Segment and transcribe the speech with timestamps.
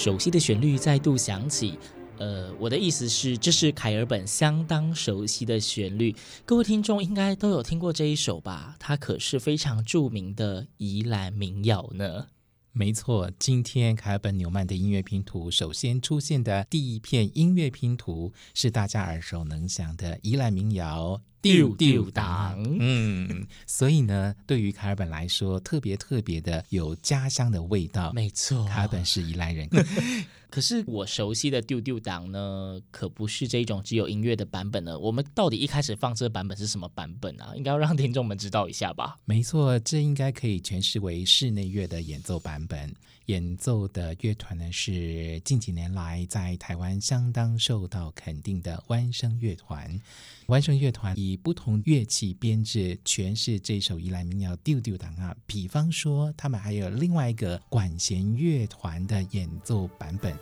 [0.00, 1.78] 熟悉的旋律再度响起，
[2.16, 8.74] 呃，我的意思是，这是凯尔本相当熟悉的旋律，各位听众应该都有听过这一首吧？
[8.78, 12.28] 它可是非常著名的宜兰民谣呢。
[12.72, 21.20] 没错，今天凯尔本纽曼的音乐拼图首先出现的第一片音乐拼图是大家耳熟能详的宜兰民谣。
[21.42, 28.12] 丢丢当，嗯，所以呢，对于卡尔本来说，特别特别的有家乡的味道。
[28.12, 29.68] 没错，卡尔本是宜兰人。
[30.50, 34.98] 可是我熟悉的丢丢当呢，可不是这种只有音乐的版本呢。
[34.98, 37.52] 我们到底一开始放这个版本是什么版本啊？
[37.56, 39.16] 应该要让听众们知道一下吧。
[39.24, 42.94] 没错，这应该可以诠释为室内乐的演奏版本。
[43.26, 50.00] 演奏的乐团呢，是近几年来在台湾相当受到肯定的弯声乐团。
[50.46, 60.36] 弯声乐团以不同乐器编制诠释这首宜兰民谣《丢丢当》啊，比方说他们还有另外一个管弦乐团的演奏版本。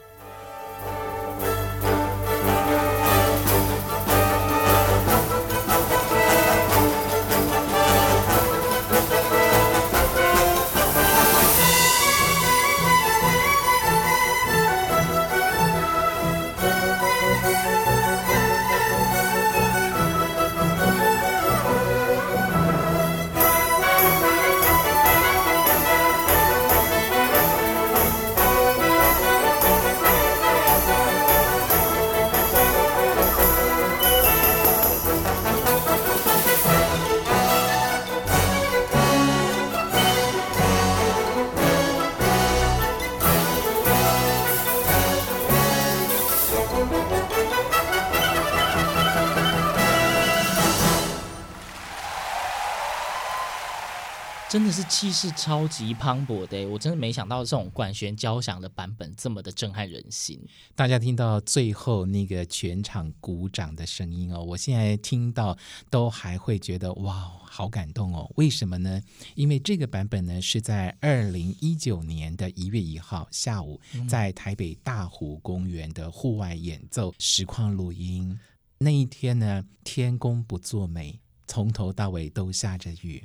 [54.58, 60.36] 真的是气势超级磅礴的，我真的没想到这种管弦交响的版本这么的震撼人心。
[60.74, 65.56] 大家听到最后那个全场鼓掌的声音哦，我现在听到
[65.88, 68.28] 都还会觉得哇，好感动哦！
[68.34, 69.00] 为什么呢？
[69.36, 78.36] 因为这个版本呢是在二零一九年的一月一号下午，在台北大湖公园的户外演奏实况录音。
[78.78, 81.20] 那一天呢，天公不作美。
[81.48, 83.25] 从头到尾都下着雨，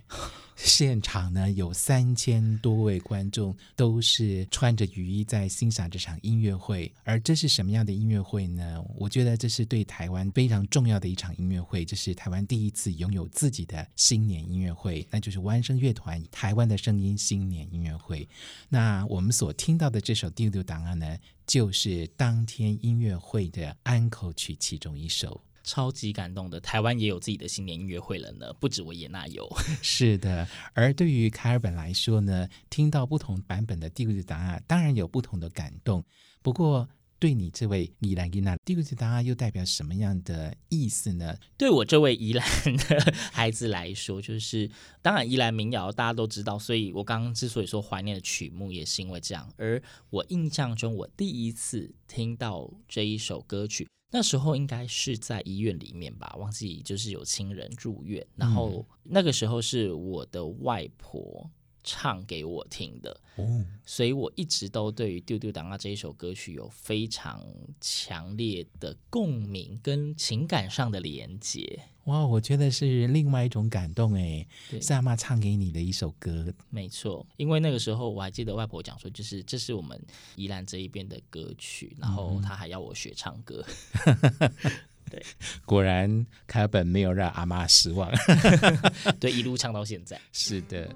[0.55, 6.91] 现场呢有三千多位观众，都是穿着雨衣在欣赏这场音乐会。
[7.03, 8.83] 而这是什么样的音乐会呢？
[8.95, 18.27] 我觉得这是对台湾非常重要的一场音乐会，这是台湾第一次拥有自己的新年音乐会，那就是湾声乐团台湾的声音新年音乐会。
[18.69, 25.41] 那我们所听到的这首《丢丢当》呢，就是当天音乐会的安可曲其中一首。
[25.63, 29.49] 超级感动的，台湾也有自己的新年音乐会了呢，不止维也纳有。
[29.81, 36.03] 是的，而对于凯尔本来说呢，听到不同版本的《丢丢当》啊，当然有不同的感动。
[36.41, 41.33] 不过，对你这位宜兰囡仔，《丢丢当》又代表什么样的意思呢？
[41.57, 42.45] 对我这位宜兰
[42.89, 44.69] 的孩子来说，就是
[45.01, 49.49] 当然宜兰民谣大家都知道，所以我刚刚之所以说怀念的曲目，也是因为这样。
[49.55, 53.87] 而我印象中，我第一次听到这一首歌曲。
[54.13, 61.49] 那时候应该是在医院里面吧，忘记就是有亲人住院，然后那个时候是我的外婆
[61.83, 67.43] 唱给我听的，哦，所以我一直都对于《丢丢当》啊这一首歌曲有非常
[67.81, 71.81] 强烈的共鸣跟情感上的连接。
[72.05, 74.45] 哇，我觉得是另外一种感动哎，
[74.81, 79.99] 是阿妈唱给你的一首歌，没错，因为那个时候我还记得外婆讲说，就是这是我们
[80.35, 83.65] 宜兰这一边的歌曲，然后她还要我学唱歌。
[85.09, 85.23] 对，
[85.65, 88.11] 果然凯尔本没有让阿妈失望，
[89.19, 90.19] 对，一路唱到现在。
[90.31, 90.93] 是的。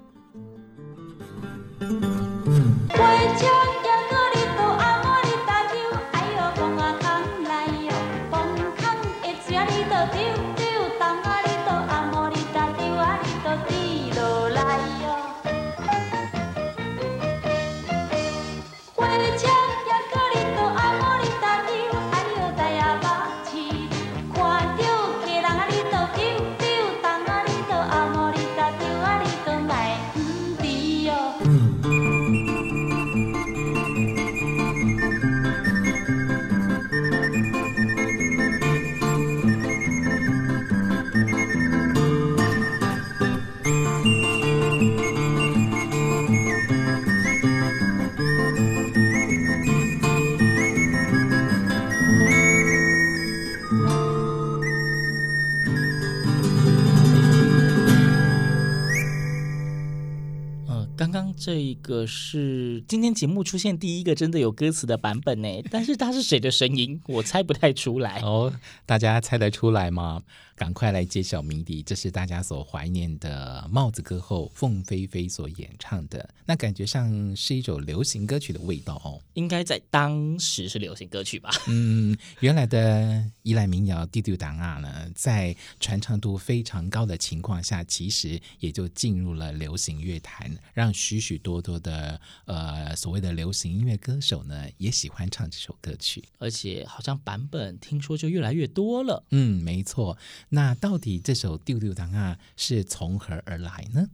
[61.88, 67.00] 个是今天节目出现第一个真的有歌词的版本呢，但是他是谁的声音？
[67.06, 68.52] 我猜不太出来哦。
[68.84, 70.22] 大家猜得出来吗？
[70.58, 71.84] 赶快来揭晓谜底！
[71.84, 79.22] 这是大家所怀念的帽子歌后凤飞飞所演唱的，那感觉上是一首流行歌曲的味道哦。
[79.34, 81.48] 应该在当时是流行歌曲吧？
[81.68, 99.22] 嗯，原来的依赖民谣《丢丢当啊》呢，在传唱度非常高的情况下，其实也就进入了流行乐坛，让许许多多的呃所谓的流行音乐歌手呢也喜欢唱这首歌曲，而且好像版本听说就越来越多了。
[99.30, 100.18] 嗯，没错。
[100.50, 104.08] 那到底这首《丢丢当啊》是从何而来呢？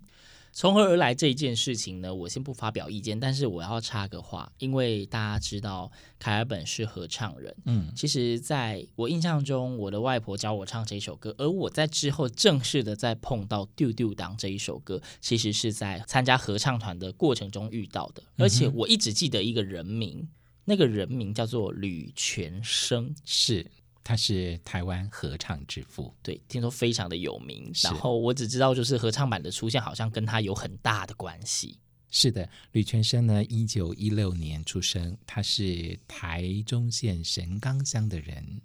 [0.57, 2.15] 从何而来这一件事情呢？
[2.15, 20.29] 我先不发表意见，但是我要插个话，因为大家知道凯尔本是合唱人，嗯，其实在我印象中，我的外婆教我唱这首歌，而我在之后正式的再碰到《丢丢当》这一首歌，其实是在参加合唱团的过程中遇到的，而且我一直记得一个人名，
[20.67, 23.67] 那个人名叫做吕全生，是。
[24.05, 27.73] 他是台湾合唱之父，对，听说非常的有名。
[27.83, 31.79] 然后我只知道，就是合唱版的出现，好像跟他有很大的关系。
[32.11, 38.61] 是的，吕全生呢，一九一六年出生，他是台中县神冈乡的人，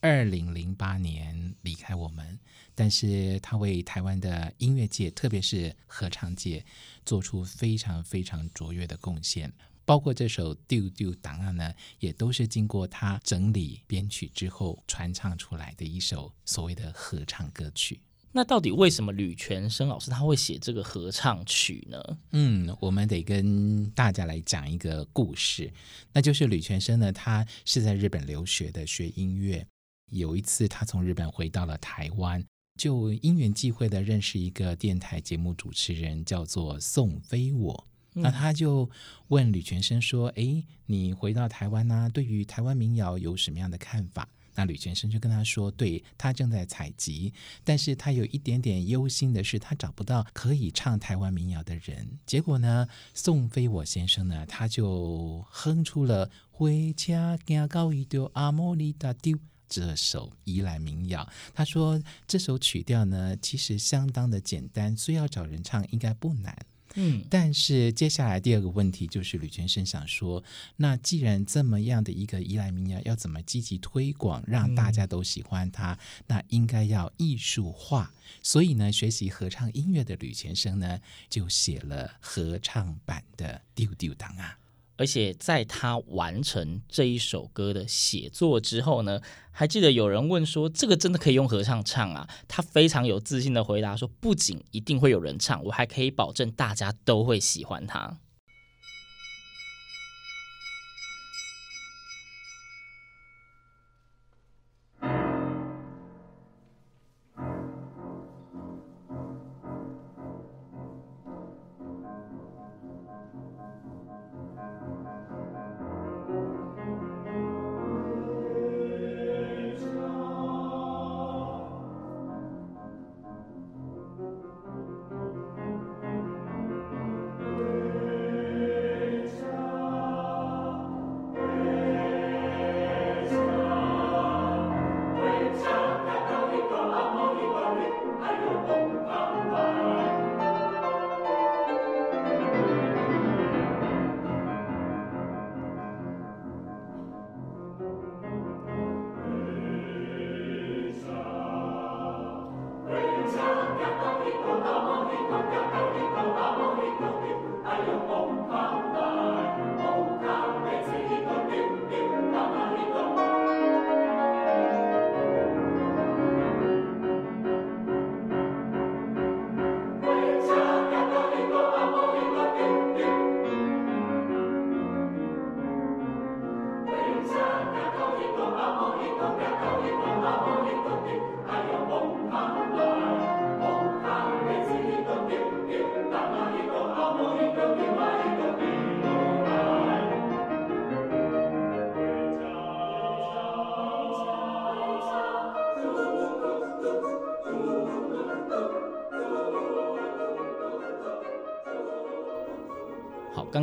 [0.00, 2.38] 二零零八年离开我们，
[2.74, 6.64] 但是他为台湾的音乐界，特别是合唱界，
[7.04, 9.52] 做出非常非常卓越的贡献。
[9.84, 18.00] 包括这首《丢丢档案》呢，也都是经过他整理编曲之后传唱出来的一首所谓的合唱歌曲。
[18.36, 22.18] 那到底为什么吕全生老师他会写这个合唱曲呢？
[22.32, 25.72] 嗯，我们得跟大家来讲一个故事，
[26.12, 29.64] 那就是吕全生呢，他是在日本留学的，学音乐。
[30.10, 32.44] 有一次他从日本回到了台湾，
[32.76, 37.86] 就因缘际会的认识一个电台节目主持人，叫做宋飞我。
[38.14, 38.88] 那他就
[39.28, 47.32] 问吕全生说：“诶，你回到台湾呢、对于台湾民谣有什么样的看法？”那吕全生就跟他说：“对，他正在采集，
[47.64, 52.18] 但是他有一点点忧心的是，他找不到可以唱台湾民谣的人。
[52.24, 59.36] 结果呢，宋飞我先生呢，他就哼出了《火车行到伊就阿莫里达丢》
[59.68, 61.28] 这首宜兰民谣。
[61.52, 66.56] 他说这首曲调呢，其实相当的简单，所以要找人唱应该不难。”
[66.94, 70.42] 嗯，但是接下来第二个问题就是吕全生想说，
[70.76, 75.98] 那既然这么样的一个依赖民谣，要怎么积极推广，让大家都喜欢它？
[76.26, 78.12] 那应该要艺术化。
[78.42, 84.58] 所以呢，学习合唱音乐的吕全生呢，就写了合唱版的《丢丢当啊》。
[84.96, 89.20] 而且在他完成这一首歌的写作之后呢，
[89.50, 98.18] 还记得有人问说：“这个真的可以用合唱唱啊？”他非常有自信的回答说：“不仅一定会有人唱，我还可以保证大家都会喜欢他。”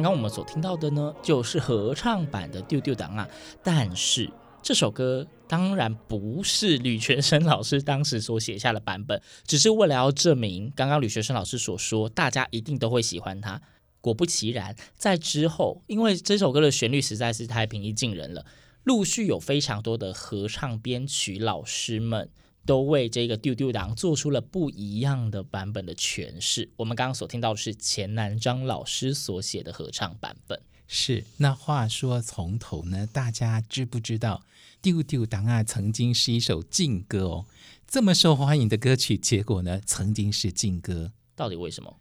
[0.02, 3.30] 刚刚我们所听到的呢，就是合唱版的《丢丢挡啊》，
[3.62, 4.28] 但是
[4.60, 13.62] 这首歌当然不是吕全生老师当时所写下的版本，只是为了要证明刚刚吕全生老师所说，大家一定都会喜欢它。
[14.02, 18.44] 果不其然，在之后，因为这首歌的旋律实在是太平易近人了，
[18.86, 22.28] 陆续有非常多的合唱编曲老师们。
[22.66, 26.70] 都为这个丢丢党做出了不一样的版本的诠释。
[26.78, 30.62] 我们刚刚所听到的是钱南章老师所写的合唱版本。
[30.88, 34.44] 是，那话说从头呢，大家知不知道
[34.82, 37.46] 丢丢挡啊曾经是一首禁歌哦？
[37.88, 41.98] 这么受欢迎的歌曲，结果呢曾经是禁歌，到底为什么？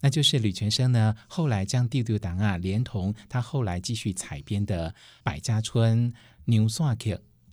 [0.00, 4.90] 那就是吕泉生呢后来将丢丢挡啊连同他后来继续采编的
[5.22, 6.10] 《百家春》
[6.46, 7.10] 《牛山客》。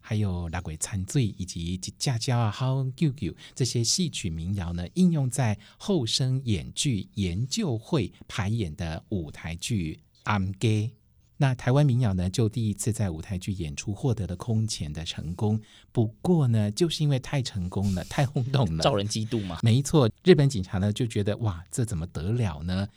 [0.10, 10.68] 还有《拉鬼参醉》以及《家家啊好舅舅》这些戏曲民谣呢，应用在后生演剧研究会排演的舞台剧《暗家》。
[11.38, 15.62] 那台湾民谣呢，就第一次在舞台剧演出获得了空前的成功。
[15.92, 19.60] 不过呢，就是因为太成功了，太轰动了， 招人嫉妒嘛。
[19.62, 22.88] 没错，日本警察呢就觉得哇，这怎么得了呢？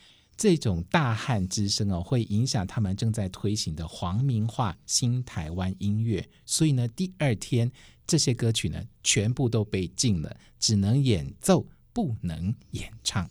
[0.42, 7.70] 这种大汉之声哦，会影响他们正在推行的皇民化新台湾音乐，所以呢，第二天
[8.08, 13.30] 这些歌曲呢，全部都被禁了，只能演奏，不能演唱。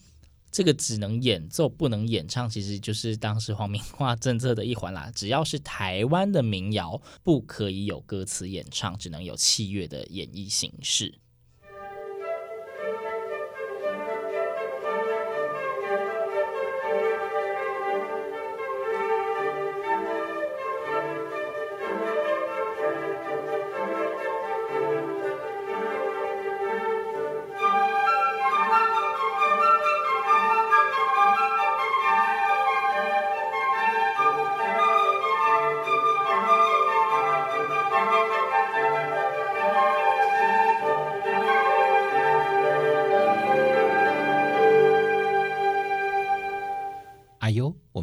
[0.50, 5.12] 这个只能演奏，不能演唱，其实就是当时皇民化政策的一环啦。
[5.14, 11.14] 只要是台湾的民谣，不可以有歌词演唱，只能有器乐的演绎形式。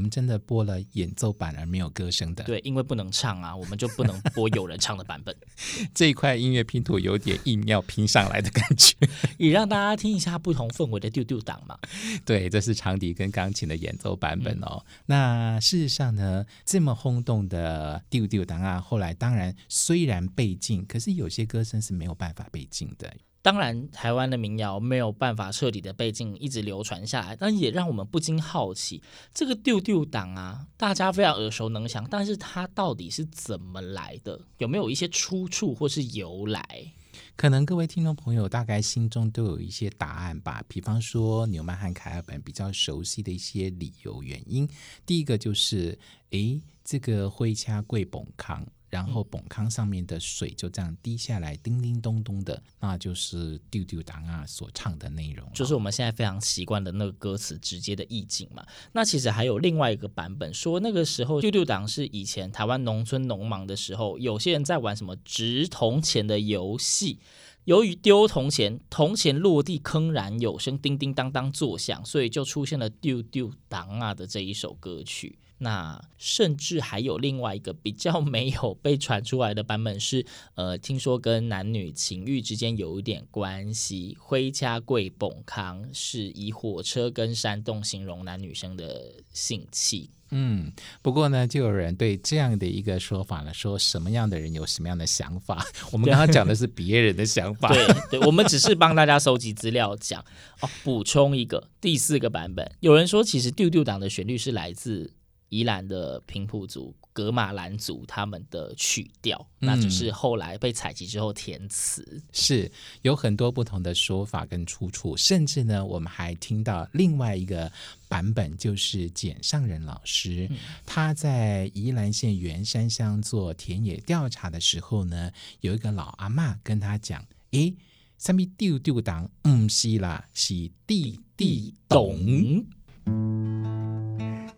[0.08, 5.34] 真的播了演奏版而没有歌声的，对，因为不能唱啊，我们就不能播有人唱的版本。
[5.94, 8.94] 这一块音乐拼图有点硬要拼上来的感觉，
[9.38, 11.78] 也让大家听一下不同氛围的丢丢档嘛。
[12.24, 14.82] 对，这是长笛跟钢琴的演奏版本哦。
[14.84, 23.12] 嗯、那事实上呢，这么轰动的丢丢档啊，后来当然虽然被禁，可是有些歌声是没有办法被禁的。
[23.40, 29.02] 当然，台湾的民谣没有办法彻底的被禁，一直流传下来，但也让我们不禁好奇，
[29.32, 34.40] 这个丢丢党啊，大家非常耳熟能详，但是它到底是怎么来的？
[34.58, 36.92] 有没有一些出处或是由来？
[37.36, 40.62] 可能各位听众朋友大概心中都有一些答案吧。
[40.66, 44.68] 比方说，纽曼和凯尔本比较熟悉的一些理由原因，
[45.06, 45.96] 第一个就是，
[46.30, 48.66] 诶，这个灰掐贵崩康。
[48.88, 58.66] 然后，泵康上面的水就这样滴下来，叮叮咚咚的，那就是丢丢挡啊所唱的内容，就是我们现在非常习惯的那个歌词直接的意境嘛。
[58.92, 67.18] 那其实还有另外一个版本，说那个时候丢丢挡是以前台湾农村农忙的时候，有些人在玩什么掷铜钱的游戏，
[67.64, 75.38] 由于丢铜钱，铜钱落地铿然有声，叮叮当当作响，所以就出现了丢丢当啊的这一首歌曲。
[75.58, 80.24] 那甚至还有另外一个比较没有被传出来的版本是，
[80.54, 84.16] 呃，听说跟男女情欲之间有一点关系。
[84.20, 90.10] 灰掐贵崩康是以火车跟山洞形容男女生的性器。
[90.30, 95.66] 嗯，不过呢，就有人对这样的一个说法呢，说什么样的人有什么样的想法。
[95.90, 97.68] 我们刚刚讲的是别人的想法，
[98.10, 100.20] 对对，我们只是帮大家收集资料讲。
[100.60, 105.14] 哦，补充一个第四个版本，有人说其实丢丢党的旋律是来自。
[105.48, 112.70] 宜兰的平埔族、噶玛兰族他们的曲调，嗯、那就是后来被采集之后填词，是
[113.02, 117.70] 有很多不同的说法跟出处，甚至呢，我们还听到另外一个
[118.08, 127.74] 版本，就是简上人老师、嗯、他在宜兰县员山乡做田野调查的时候呢，有一个老阿妈跟他讲：“诶，
[128.18, 129.30] 什么丢丢挡？
[129.48, 132.64] 唔是啦，是地地懂。”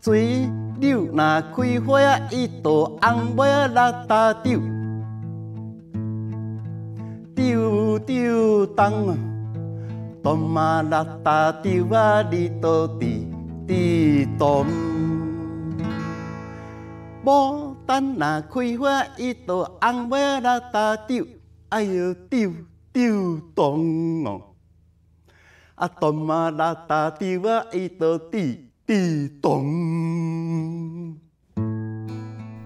[0.02, 1.16] 水流若
[1.54, 4.58] 开花，一朵红梅落大丢，
[7.34, 8.90] 丢丢挡，
[10.22, 12.22] 当嘛落大丢啊！
[12.30, 13.28] 你到底
[13.66, 14.64] 地懂？
[17.22, 21.26] 牡丹若开花，一朵红梅落大丢，
[21.68, 22.50] 哎呦丢
[22.90, 24.40] 丢懂哦！
[25.74, 27.66] 啊，当嘛落大丢啊！
[27.70, 28.69] 一朵地。
[28.90, 30.19] 地动。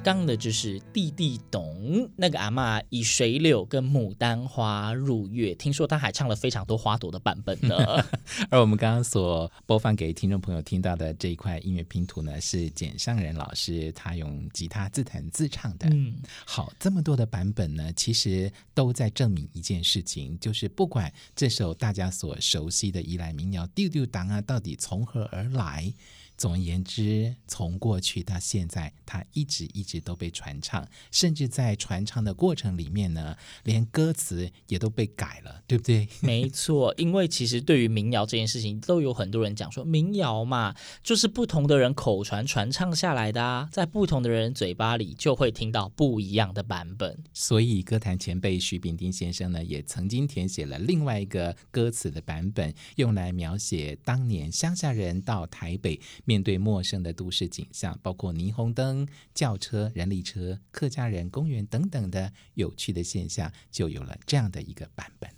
[0.05, 7.75] 刚的就是弟弟懂那个阿嬷以水柳跟牡丹花入月，听说他还唱了非常多花朵的版本呢。
[8.51, 15.89] 而我们刚刚所播放给听众朋友听到的这一块音乐拼图呢，是简上仁老师他用吉他自弹自唱的。
[15.89, 25.91] 嗯，好，这么多的版本呢，其实都在证明一件事情，就是不管这首大家所熟悉的宜兰民谣《丢丢当》啊，到底从何而来。
[26.37, 36.09] 总而言之，从过去到现在，它一直一直都被传唱，甚至在传唱的过程里面呢，连歌词也都被改了，对不对？
[36.21, 47.17] 没错，因为其实对于民谣这件事情，都有很多人讲说，民谣嘛，就是不同的人口传传唱下来的啊，在不同的人嘴巴里，就会听到不一样的版本。
[47.33, 56.01] 所以，歌坛前辈徐秉丁先生呢，也曾经填写了另外一个歌词的版本，用来描写当年乡下人到台北。
[56.27, 65.31] 面面对陌生的都市景象，包括霓虹灯、轿车、人力车、客家人公园等等的有趣的现象，就有了这样的一个版本。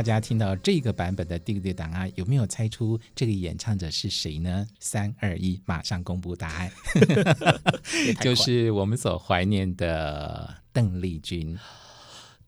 [0.00, 4.66] 大家听到这个版本的《丢丢当》啊，有没有猜出这个演唱者是谁呢？
[4.78, 6.72] 三二一，马上公布答案，
[8.22, 11.54] 就是我们所怀念的邓丽君。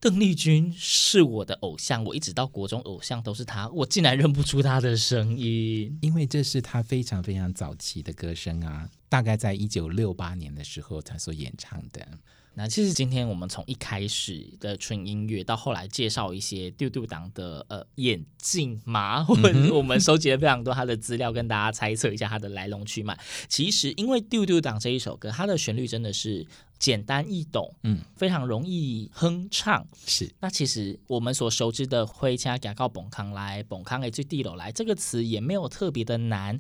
[0.00, 12.08] 邓丽君是我的偶像，我一直到国中偶像都是她，我竟然认不出她的声音，因为这是她非常非常早期的歌声啊，大概在一九六八年的时候她所演唱的。
[12.54, 23.18] 那其实今天我们从一开始的纯音乐，到后来介绍一些丢丢党的呃眼镜嘛，或者我们收集了非常多他的资料，跟大家猜测一下他的来龙去脉。
[23.48, 26.46] 其实因为丢丢党这一首歌，它的旋律真的是
[26.78, 29.86] 简单易懂，嗯，非常容易哼唱。
[30.04, 36.58] 是，那其实我们所熟知的“灰车行到本康来，本康 A 最地楼来”这个词也没有特别的难，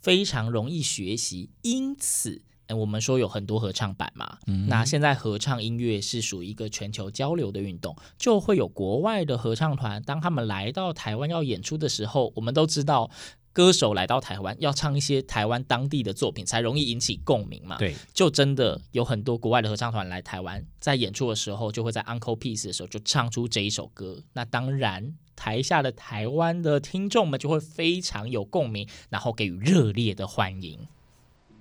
[0.00, 2.42] 非常容易学习，因此。
[2.66, 13.08] 哎，我们说有很多合唱版嘛，嗯，那现在合唱音乐是属于一个全球交流的运动，就会有国外的合唱团，当他们来到台湾要演出的时候，我们都知道，
[13.52, 17.78] 歌手来到台湾要唱一些台湾当地的作品，才容易引起共鸣嘛。
[17.78, 24.22] 对，就真的有很多国外的合唱团来台湾，在演出的时候，就会在 Encore Piece 的时候就唱出这一首歌。
[24.32, 30.86] 那当然，台下的台湾的听众们就会非常有共鸣，然后给予热烈的欢迎。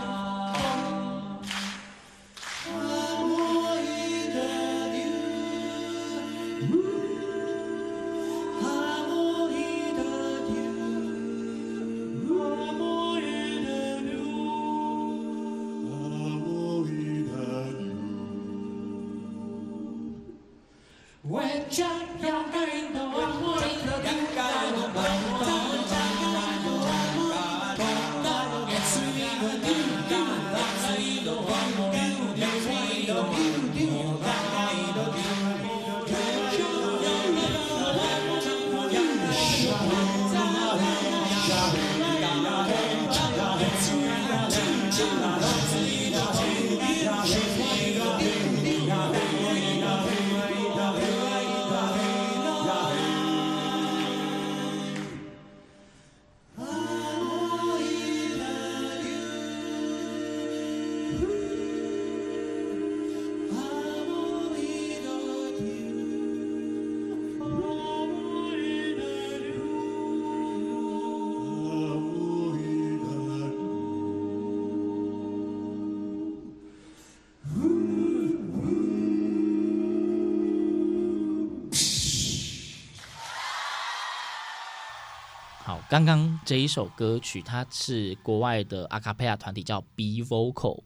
[85.96, 90.82] 刚刚这一首歌曲，它是国外的阿卡贝拉团体叫 B Vocal。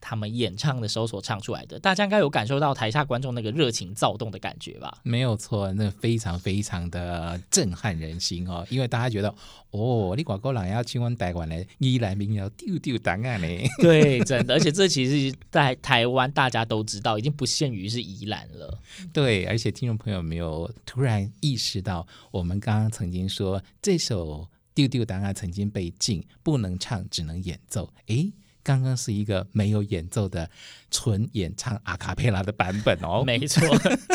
[0.00, 4.98] 他们演唱的时候所唱出来的，大家应该有感受到台下观众那个热情躁动的感觉吧？
[5.02, 9.34] 没有错，那非常非常的震撼人心哦，因为大家觉得
[9.70, 13.46] 哦，你广告人要去问台湾的宜兰民谣丢丢档案呢？
[13.80, 18.78] 对，真的，而且这其实在台湾大家都知道，已经不限于是宜兰了。
[19.10, 27.92] 对，而且听众朋友没有突然意识到，我们刚刚曾经说这首丢丢档案曾经被禁，不能唱，只能演奏。
[28.06, 28.32] 诶。
[28.66, 30.50] 刚刚是一个没有演奏的
[30.90, 33.60] 纯演唱阿卡贝拉的版本哦， 没错，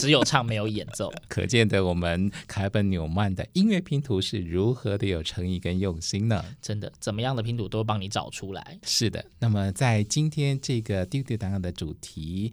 [0.02, 6.43] 只有唱没有演奏， 可见的我们凯本纽曼的音乐拼图是如何的有诚意跟用心呢？
[6.63, 8.80] 真的，怎么样的拼图都帮你找出来。
[8.82, 12.52] 是的，那么在今天这个丢丢档案的主题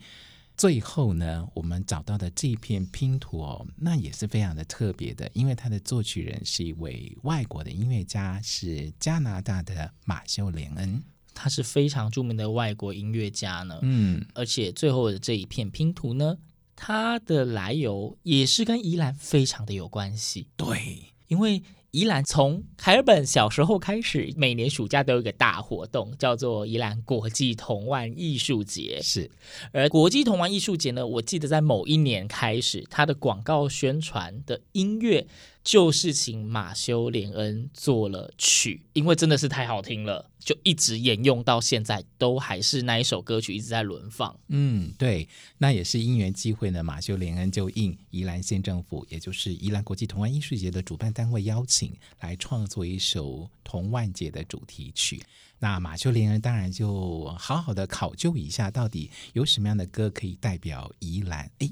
[0.56, 11.02] 最后呢，我们找到的这一片拼图哦，那也是非常的特别的，因为它的作曲人是一位外国的音乐家，是加拿大的马修·连恩。
[11.34, 16.38] 他是非常著名的外国音乐家呢，嗯，而且最后的这一片拼图呢，
[16.74, 20.48] 它的来由也是跟宜兰非常的有关系。
[20.56, 21.62] 对，因为
[21.96, 29.00] 宜兰从凯尔本小时候开始，每年暑假都有一个大活动，叫做宜兰国际童玩艺术节。
[29.02, 29.30] 是，
[29.72, 35.26] 而国际童玩艺术节呢，我记得在某一年开始，它的广告宣传的音乐。
[35.66, 44.38] 就是请马修·连恩做了曲，因为真的是太好听了，就一直沿用到现在，都还是那一首歌曲一直在轮放。
[44.46, 46.84] 嗯，对，那也是因缘际会呢。
[46.84, 55.20] 马修·连恩就应宜兰县政府，也就是宜兰国际童玩艺术节的主办单位邀请，来创作一首童玩节的主题曲。
[55.58, 61.50] 那马修·连恩当然就好好的考究一下，到底有什么样的歌可以代表宜兰？
[61.58, 61.68] 哎，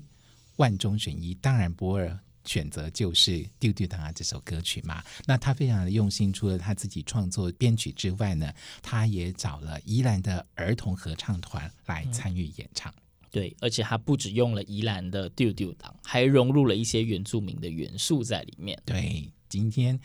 [0.57, 2.19] 万中选一，当然不二。
[2.45, 8.53] 选择就是《丢丢档案》这首歌曲嘛，那他非常的用心，除了他自己创作编曲之外呢，
[8.83, 12.93] 他也找了宜兰的儿童合唱团来参与演唱。
[12.93, 13.01] 嗯。
[13.31, 18.81] 对，而且他不只用了宜兰的丢丢档，还融入了一些原住民的元素在里面。
[18.85, 19.99] 对，今天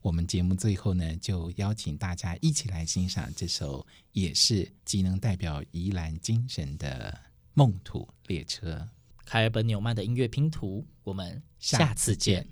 [0.00, 7.16] 我们节目最后呢，就邀请大家一起来欣赏这首也是极能代表宜兰精神的
[7.52, 8.88] 梦土列车。
[9.24, 12.46] 凯尔本纽曼的音乐拼图，我们下次见。